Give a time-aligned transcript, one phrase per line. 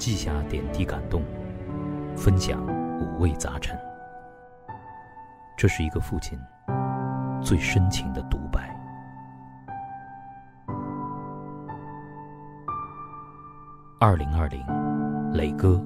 [0.00, 1.22] 记下点滴感动，
[2.16, 2.66] 分享
[2.98, 3.78] 五味杂陈。
[5.58, 6.38] 这是一个父亲
[7.42, 8.74] 最深情的独白。
[14.00, 14.64] 二零二零，
[15.34, 15.78] 磊哥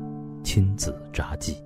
[0.44, 1.60] 亲子札记。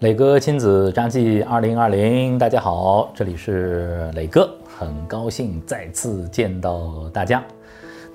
[0.00, 7.42] 磊哥亲子札记二零二零，大家好，这里是磊哥，很高兴再次见到大家。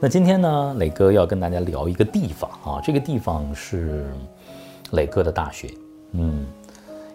[0.01, 4.09] 那今天呢，磊哥要跟大家聊一个地方啊，这个地方是
[4.91, 5.73] 磊哥的大学，
[6.13, 6.47] 嗯，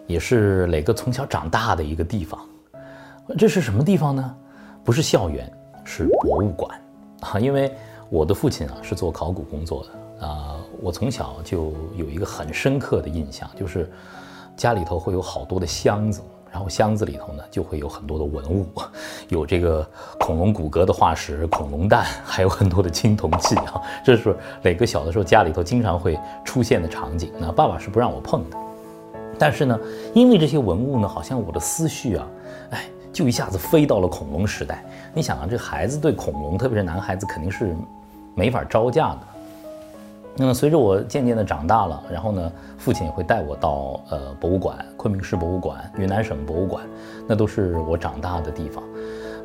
[0.05, 2.39] 也是磊哥从小长大的一个地方。
[3.39, 4.35] 这是什么地方呢？
[4.83, 5.51] 不是校园，
[5.83, 6.79] 是博物馆
[7.21, 7.39] 啊。
[7.39, 7.73] 因为
[8.07, 13.91] 我的父亲啊是做考古工作的啊，我从小就有一个很深刻的印象，就是
[14.55, 16.21] 家里头会有好多的箱子。
[16.55, 18.65] 然后箱子里头呢，就会有很多的文物，
[19.27, 19.85] 有这个
[20.17, 23.81] 恐龙骨骼的化石、恐龙蛋，还有很多的青铜器啊。
[24.05, 24.33] 这是
[24.63, 27.29] 磊哥小的时候家里头经常会出现的场景。
[27.37, 28.57] 那爸爸是不让我碰的，
[29.37, 29.77] 但是呢，
[30.13, 32.25] 因为这些文物呢，好像我的思绪啊，
[32.69, 34.81] 哎，就一下子飞到了恐龙时代。
[35.13, 37.75] 你想啊，这孩子对恐龙，特别是男孩子，肯定是
[38.33, 39.19] 没法招架的。
[40.37, 46.83] 那么随着我渐渐的长大了，然后呢，父亲也会带我到呃博物馆，昆明市博物馆、云南省博物馆，
[47.25, 48.83] 那都是我长大的地方。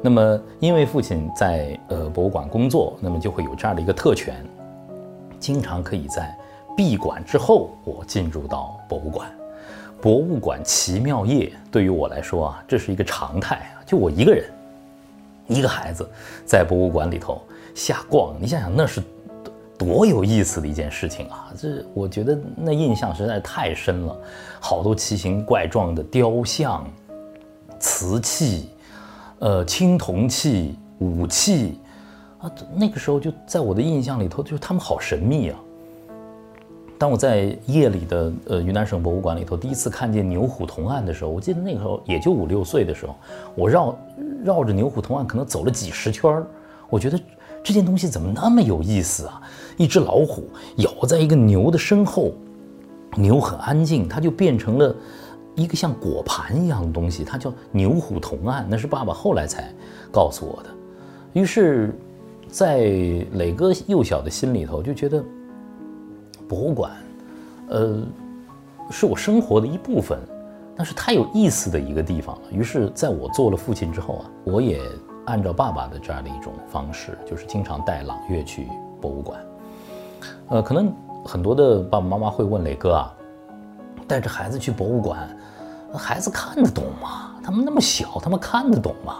[0.02, 4.44] 那么因为父亲在呃博物馆工作，那么就会有这样的一个特权，
[5.38, 6.36] 经常可以在
[6.76, 9.30] 闭馆之后，我进入到博物馆。
[10.00, 14.44] 博物馆奇妙夜对于我来说啊，这是一个常态啊，就我一个人，
[15.46, 16.08] 一个孩子
[16.44, 17.40] 在博物馆里头
[17.76, 19.00] 瞎逛，你想想那是。
[19.80, 21.48] 多有意思的一件事情啊！
[21.56, 24.14] 这我觉得那印象实在太深了，
[24.60, 26.86] 好多奇形怪状的雕像、
[27.78, 28.68] 瓷器、
[29.38, 31.78] 呃青铜器、武器
[32.40, 35.58] 啊，那个时候就在我的印象里头，就是他们好神秘啊。
[36.98, 43.16] 当我在夜里的呃云南省博物馆里头第一次看见牛虎铜案的时候，我记得那个时候也就五六岁的时候，
[43.54, 43.98] 我绕
[44.44, 46.46] 绕着牛虎铜案可能走了几十圈儿，
[46.90, 47.18] 我觉得。
[47.62, 49.42] 这件东西怎么那么有意思啊？
[49.80, 50.44] 一只老虎
[50.76, 52.32] 咬在一个牛的身后，
[53.16, 54.94] 牛很安静，它就变成了
[55.54, 58.66] 一个像果盘一样的东西，它叫牛虎同案。
[58.68, 59.72] 那是爸爸后来才
[60.12, 60.68] 告诉我的。
[61.32, 61.98] 于是，
[62.46, 62.80] 在
[63.32, 65.24] 磊哥幼小的心里头就觉得，
[66.46, 66.92] 博物馆，
[67.70, 68.02] 呃，
[68.90, 70.18] 是我生活的一部分，
[70.76, 72.42] 那是太有意思的一个地方了。
[72.52, 74.78] 于是，在我做了父亲之后啊，我也。
[75.26, 78.66] 按照爸爸的这样的一种方式，就是经常带朗月去
[79.00, 79.38] 博物馆。
[80.48, 80.92] 呃，可能
[81.24, 83.12] 很多的爸爸妈妈会问磊哥啊，
[84.06, 85.18] 带着孩子去博物馆，
[85.94, 87.30] 孩子看得懂吗？
[87.42, 89.16] 他们那么小，他们看得懂吗？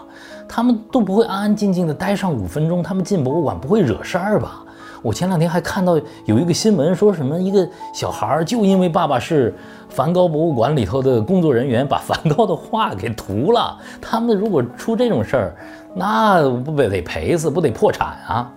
[0.47, 4.61] 他们都不会安安静静的待上五分钟，他们进博物馆不会惹事儿吧？
[5.01, 9.55] 我前两天还看到有一个新闻，说什么一个小孩儿就因为爸爸是
[9.89, 13.75] 梵高博物馆里头的工作人员，把梵高的画给涂了。
[13.99, 15.55] 他们如果出这种事儿，
[15.95, 18.51] 那不得得赔死，不得破产啊？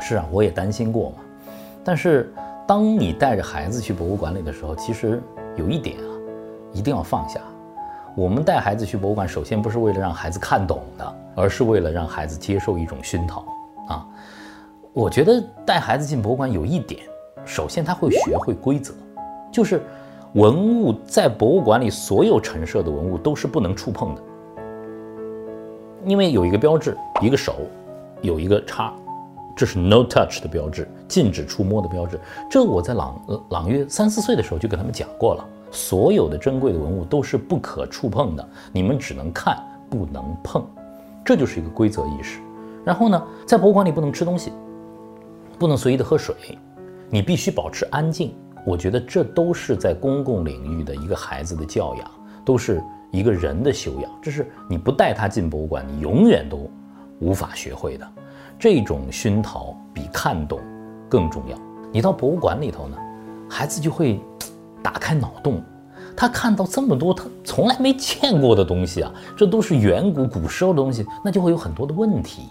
[0.00, 1.16] 是啊，我也担心过嘛。
[1.88, 2.30] 但是
[2.66, 5.22] 当你带着孩子去博物馆里的时候，其实
[5.56, 6.12] 有一点啊，
[6.70, 7.40] 一定要放下。
[8.14, 13.42] 我们带孩子去博物馆，首先不是为了让孩子看懂的，而是为了让孩子接受一种熏陶
[13.88, 14.06] 啊。
[14.92, 17.00] 我觉得带孩子进博物馆有一点，
[17.46, 18.92] 首先他会学会规则，
[19.50, 19.80] 就是
[20.34, 24.22] 文物在博物馆里所有陈设的文物都是不能触碰的，
[26.04, 27.54] 因为有一个标志，一个手，
[28.20, 28.92] 有一个叉，
[29.58, 32.16] 这是 no touch 的标志，禁止触摸的标志。
[32.48, 33.20] 这我在朗
[33.50, 39.60] 朗约三四岁的时候就跟他们讲过了，所有的珍贵的文物都是不可触碰的，你们只能看，
[39.90, 40.64] 不能碰，
[41.24, 42.38] 这就是一个规则意识。
[42.84, 44.52] 然后呢，在博物馆里不能吃东西。
[45.58, 46.36] 不能随意的喝水，
[47.10, 48.32] 你必须保持安静。
[48.64, 52.08] 我觉得这都是在公共领域的一个孩子的教养，
[52.44, 52.80] 都是
[53.10, 54.08] 一个人的修养。
[54.22, 56.70] 这是你不带他进博物馆，你永远都
[57.18, 58.08] 无法学会的。
[58.58, 60.60] 这种熏陶比看懂
[61.08, 61.56] 更重要。
[61.92, 62.96] 你到博物馆里头呢，
[63.48, 64.20] 孩子就会
[64.82, 65.62] 打开脑洞，
[66.16, 72.48] 他看到这么多他从来没见过的东西啊，这都是远古古时候的东西，那就会有很多的问题，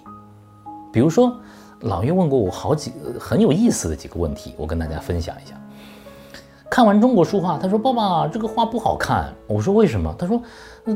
[0.92, 1.36] 比如说。
[1.82, 5.54] 老岳问过我好几个很有意思的几个问题，我跟大家分享一下。
[6.78, 10.40] 看完中国书画，他说：“爸爸，这个画不好看。”我说：“为什么？”他说：“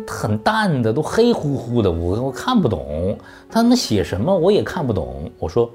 [0.07, 3.17] 很淡的，都黑乎乎的，我我看不懂。
[3.49, 5.67] 他那写什么我也看不懂。”我说：“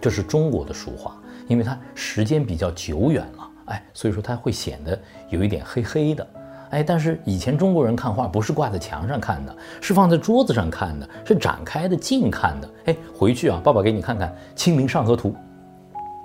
[0.00, 4.96] 这是中国的书画，因为它时间比较久远了，哎，所以说它会显得
[5.30, 6.24] 有一点黑黑的。
[6.70, 12.70] 哎，但是以前中国人看画不是挂在墙上看的，是放在桌子上看的，是展开的近看的。
[12.84, 15.30] 哎，回去啊，爸爸给你看看《清明上河图》。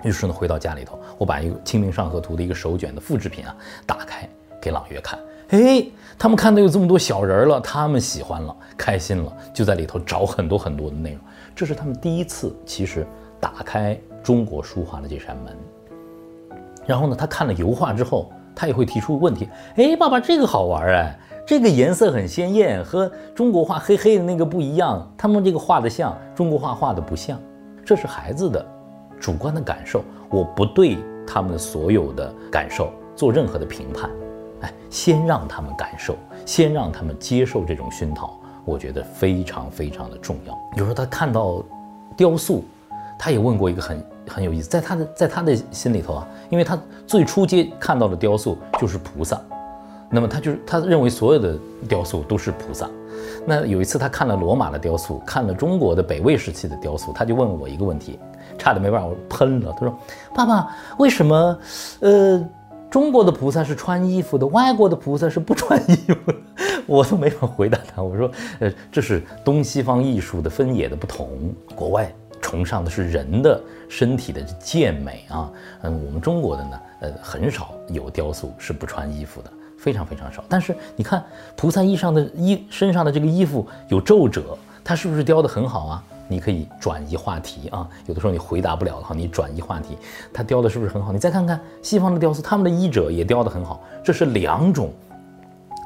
[0.02, 3.54] 于是呢，回到家里头，我把一个《清明上河图》的一个手卷的复制品啊
[3.86, 4.28] 打开
[4.60, 5.18] 给朗月看。
[5.48, 5.84] 哎，
[6.18, 11.20] 他们看到有这么多小人了，他们喜欢了，开心了，就在里头找很多很多的内容。
[11.54, 13.06] 这是他们第一次，其实
[13.38, 15.56] 打开中国书画的这扇门。
[16.86, 18.30] 然后呢，他看了油画之后。
[18.52, 27.40] 他也会提出问题，哎，爸爸，这个好玩哎，这个颜色很鲜艳，和中国画黑黑的那个不一样，他们这个画的像，中国画画的不像，
[27.86, 28.66] 这是孩子的
[29.20, 30.96] 主观的感受，我不对
[31.26, 34.10] 他们所有的感受做任何的评判，
[34.62, 40.58] 哎，先让他们感受，先让他们接受这种熏陶，我觉得非常非常的重要。
[40.72, 41.62] 有时候他看到
[42.16, 42.64] 雕塑，
[43.18, 44.02] 他也问过一个很。
[44.28, 49.40] 很有意思，在他的在他的心里头啊，因为他最初接看到的雕塑就是菩萨，
[50.08, 51.58] 那么他就是他认为所有的
[51.88, 52.88] 雕塑都是菩萨。
[53.44, 58.20] 那有一次他看了罗马的雕塑，看了中国的北魏时期的雕塑，他就问我一个问题，
[58.60, 59.72] 差点没把我喷了。
[59.72, 59.98] 他说
[60.34, 61.58] ：“爸爸，为什么
[62.00, 62.48] 呃
[62.90, 66.32] 中国的菩萨是穿衣服的，外国的菩萨是不穿衣服？”
[66.86, 68.02] 我都没法回答他。
[68.02, 68.30] 我说
[68.60, 71.28] ：“呃，这是东西方艺术的分野的不同，
[71.74, 72.12] 国外。”
[72.42, 75.52] 崇尚的是人的身体的健美啊，
[75.82, 80.42] 嗯，我们中国的呢，呃，很少有雕塑是不穿衣服的，非常非常少。
[80.48, 81.22] 但是你看
[81.54, 84.56] 菩萨衣上的衣身上的这个衣服有皱褶，
[84.90, 86.02] 他是不是雕得很好啊？
[86.26, 89.96] 你可以转移话题啊，有的时候你回答不了的话，你转移话题，
[90.32, 91.12] 他雕的是不是很好？
[91.12, 94.90] 你再看看西方的雕塑，他们的衣褶也雕得很好，这是两种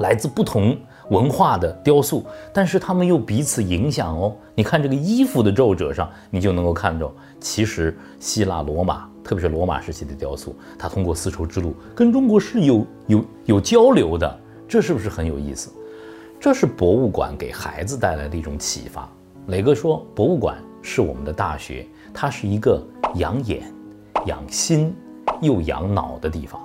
[0.00, 0.74] 来自不同。
[1.10, 4.34] 文化的雕塑，但是他们又彼此影响哦。
[4.54, 14.40] 你看这个衣服的皱褶上，你就能够看到，其实希腊、罗马，特别是罗马时期的雕塑，它通过丝绸之路跟中国是有有有交流的。
[14.66, 15.70] 这是不是很有意思？
[16.44, 19.08] 这是博物馆给孩子带来的一种启发。
[19.46, 23.62] 磊哥说，博物馆是我们的大学，它是一个养眼、
[24.26, 24.94] 养心
[25.40, 26.60] 又养脑的地方。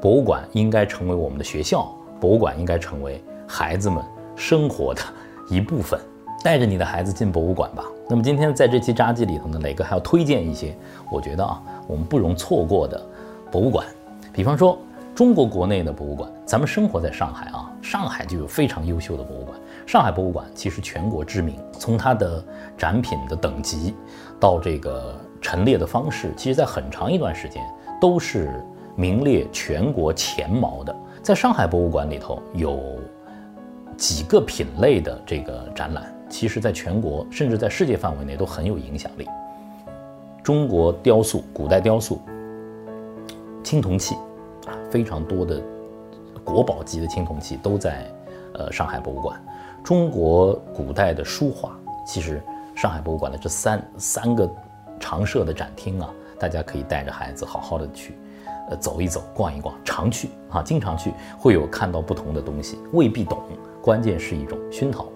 [0.00, 3.20] 博物馆应该成为我们的学校，博物馆应该成为。
[3.48, 4.00] 孩子们
[4.36, 5.02] 生活的
[5.50, 5.98] 一部分，
[6.44, 7.82] 带着你的孩子进博物馆吧。
[8.08, 10.72] 那么今天在这期札记里头呢，磊哥还要推荐一些
[11.10, 13.04] 我觉得啊，我们不容错过的
[13.50, 13.84] 博物馆。
[14.32, 14.78] 比方说
[15.16, 17.65] 中国国内的博物馆，咱们生活在上海啊，
[17.96, 19.58] 上海就有非常优秀的博物馆。
[19.86, 22.44] 上海博物馆其实全国知名，从它的
[22.76, 23.94] 展品的等级
[24.38, 27.62] 到这个陈列的方式，其实在很长一段时间
[27.98, 28.62] 都是
[28.96, 30.94] 名列全国前茅的。
[31.22, 32.78] 在上海博物馆里头有。
[33.96, 39.26] 几个品类的这个展览，其实在全国甚至在世界范围内都很有影响力。
[40.42, 42.20] 中国雕塑、古代雕塑、
[43.64, 44.14] 青铜器
[44.66, 45.62] 啊，非常多的
[46.46, 48.08] 国宝级的青铜器都在
[48.54, 49.38] 呃上海博物馆。
[49.82, 51.76] 中国古代的书画，
[52.06, 52.40] 其实
[52.74, 54.48] 上海博物馆的这三三个
[54.98, 56.08] 常设的展厅啊，
[56.38, 58.16] 大家可以带着孩子好好的去
[58.70, 63.38] 呃走一走、逛一逛，常去啊，经常去，会有看到不同的东西，未必懂。
[63.82, 65.06] 关键是一种熏陶。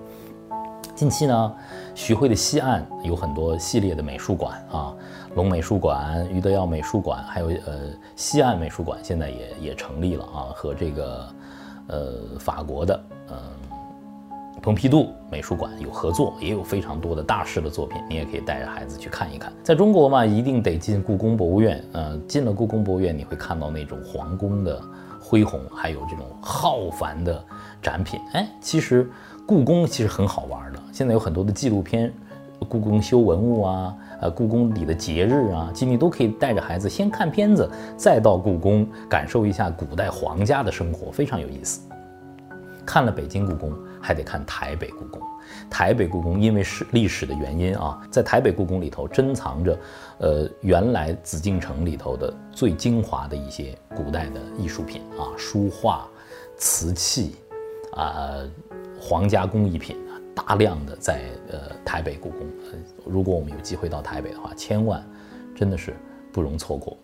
[1.01, 1.55] 近期呢，
[1.95, 4.95] 徐汇的西岸有很多系列的美术馆啊，
[5.35, 7.73] 龙美术馆、余德耀美术馆，还有呃
[8.17, 11.27] 西岸美术馆，现在也也成立了啊，和这个
[11.87, 13.37] 呃法国的嗯
[14.61, 19.51] 蓬皮杜美术馆有合作，也有非常多的大师的作品，你也可以带着孩子去看一看。
[19.63, 24.79] 在中国嘛，一定得进故宫博物院，呃，进了故宫博物院，你会看到那种皇宫的
[25.19, 27.43] 恢宏，还有这种浩繁的。
[27.83, 29.11] 展品哎，其实
[29.51, 30.79] 故宫其实很好玩的。
[30.93, 32.15] 现在有很多的纪录片，
[32.69, 41.81] 故宫修文物啊，呃，故宫里的节日啊，其实你都可以带着孩子先看片子，再到故宫感受一下古代皇家的生活，非常有意思。
[42.87, 45.21] 看了北京故宫，还得看台北故宫。
[45.69, 49.77] 台北故宫因为是历史的原因啊，在台北故宫里头珍藏着，
[50.19, 56.07] 呃，原来紫禁城里头的最精华的一些古代的艺术品啊，书画、
[56.57, 57.35] 瓷器。
[57.93, 58.39] 啊，
[59.01, 62.41] 皇家工艺品啊，大量的在呃台北故宫。
[62.73, 65.05] 呃，如果我们有机会到台北的话，千万
[65.55, 65.97] 真的是
[66.33, 66.97] 不容错过。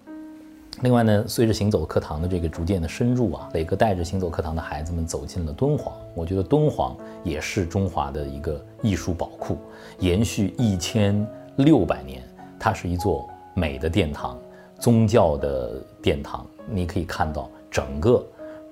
[0.83, 5.95] 另外呢，随着行走课堂的这个逐渐的深入啊，磊哥带着行走课堂的孩子们走进了敦煌。
[6.14, 9.57] 我觉得敦煌也是中华的一个艺术宝库，
[9.99, 11.26] 延续一千
[11.57, 12.23] 六百年，
[12.61, 14.38] 它是一座美的殿堂，
[14.78, 16.47] 宗教的殿堂。
[16.69, 18.23] 你可以看到整个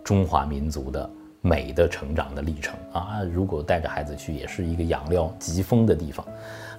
[0.04, 1.10] 中华民族的。
[1.46, 3.20] 美的成长的历程啊！
[3.30, 6.24] 如果带着孩子去，也是一个养料极丰的地方。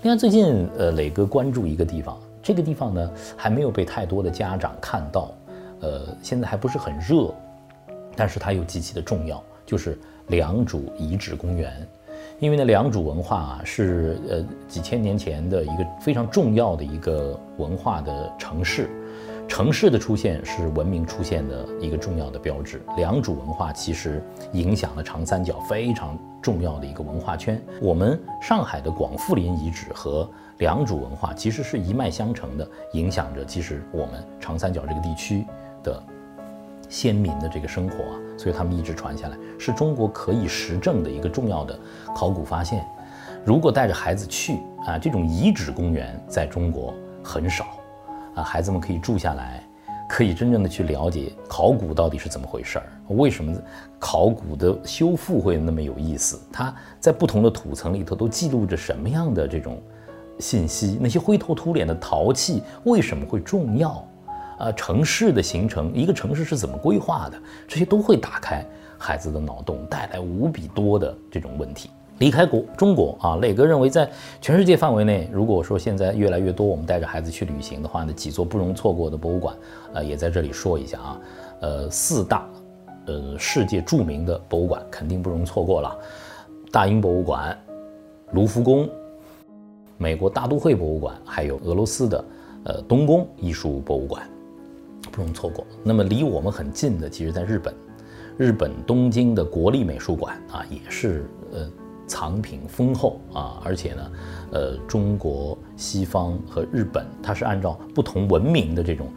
[0.02, 5.32] 另外，最近呃，磊哥关注一个地方，这个地方呢还没有被太多的家长看到，
[5.82, 7.32] 呃，现在还不是很热，
[8.16, 9.42] 但是它又极其的重要。
[9.68, 9.96] 就是
[10.30, 11.88] 良渚遗址公园。
[12.40, 18.90] 因为呢，良渚文化啊是呃几千年前的一个非常重要的一个文化的城市，
[19.48, 22.82] 城市的出现是文明出现的一个重要的标志。
[22.98, 24.22] 良渚文化其实
[24.54, 27.62] 影响了长三角非常重要的一个文化圈。
[27.82, 35.46] 我们上海的广富林遗址和良渚文化其实是一脉相承的，影响着其实我们长三角这个地区
[35.84, 36.04] 的
[36.90, 38.20] 先民的这个生活啊。
[38.38, 41.80] 所以他们一直传下来，是中国可以实证的一个重要的
[42.14, 42.86] 考古发现。
[43.46, 47.66] 如果带着孩子去啊，这种遗址公园在中国很少
[48.36, 49.64] 啊，孩子们可以住下来，
[50.08, 53.58] 可以真正的去了解考古到底是怎么回事儿，为什么
[53.98, 56.40] 考古的修复会那么有意思？
[56.52, 59.82] 它在不同的土层里头都记录着什么样的这种
[60.40, 60.98] 信息？
[61.02, 64.06] 那些灰头土脸的陶器为什么会重要？
[64.60, 67.38] 啊，城市的形成，一个城市是怎么规划的，
[67.68, 68.66] 这些都会打开
[68.98, 71.90] 孩子的脑洞，带来无比多的这种问题。
[72.20, 79.56] 离开国中国啊，磊哥认为，在全世界范围内，如果说现在越来越多我们带着孩子去旅行的话呢，几座不容错过的博物馆，
[79.94, 81.20] 呃，也在这里说一下啊。
[81.62, 82.48] 呃，四大，
[83.08, 85.98] 呃，世界著名的博物馆肯定不容错过了，
[86.72, 87.58] 大英博物馆、
[88.32, 88.90] 卢浮宫、
[89.98, 92.26] 美国大都会博物馆，还有俄罗斯的
[92.66, 94.22] 呃东宫艺术博物馆。
[95.12, 95.66] 不容错过。
[95.84, 97.74] 那么离我们很近的，其实在日本，
[98.38, 101.72] 日本东京的国立美术馆啊，也是呃
[102.08, 104.12] 藏品丰厚啊，而且呢，
[104.52, 109.08] 呃中国西方和日本，它是按照不同文明的这种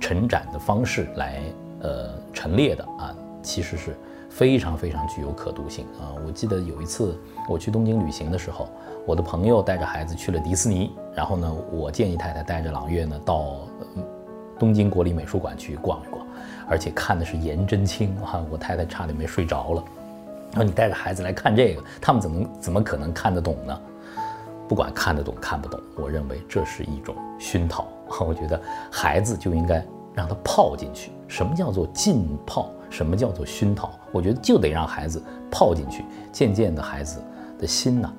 [0.00, 1.40] 陈展的方式来
[1.80, 3.96] 呃陈列的啊，其实是
[4.28, 6.12] 非常非常具有可读性啊。
[6.26, 7.16] 我记得有一次
[7.48, 8.68] 我去东京旅行的时候，
[9.06, 13.58] 我的朋友带着孩子去了迪士尼，然后呢，我建议太太带着朗月呢到。
[14.56, 16.24] 东京国立美术馆去逛一逛，
[16.68, 18.40] 而且看的是颜真卿啊！
[18.48, 19.84] 我太太差点没睡着了。
[20.54, 23.76] 然后你带着孩子来看这个，他们怎么怎么可能看得懂呢？
[24.68, 27.88] 不管看得懂看不懂，我认为这是一种熏陶。
[28.24, 29.84] 我觉得孩子就应该
[30.14, 31.10] 让他泡进去。
[31.26, 32.70] 什么叫做浸泡？
[32.88, 33.90] 什么叫做熏陶？
[34.12, 35.20] 我觉得就得让孩子
[35.50, 37.20] 泡进去，渐渐的孩子
[37.58, 38.12] 的心呢，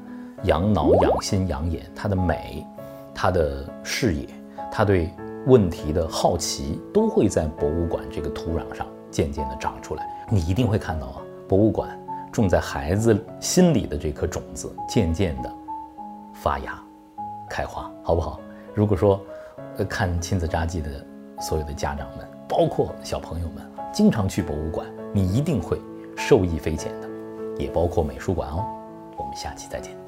[0.44, 2.68] 养脑、养心、养眼，他的美，
[3.14, 4.28] 他的视野，
[4.70, 5.10] 他对。
[5.48, 11.88] 问题的好奇都会在博物馆这个土壤上渐渐的长出来，你一定会看到啊，博物馆
[12.36, 15.50] 种在孩子心里的这颗种子渐渐的
[16.34, 16.78] 发芽、
[17.50, 18.42] 开花，好不好？
[18.74, 19.22] 如果说，
[19.88, 20.90] 看亲子札记的
[21.40, 25.80] 所有的家长们，包括小朋友们，经常去博物馆，你一定会
[26.18, 27.08] 受益匪浅的，
[27.58, 28.66] 也包括美术馆哦。
[29.18, 30.05] 我们下期再见。